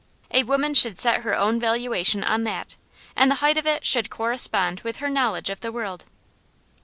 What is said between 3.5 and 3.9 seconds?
of it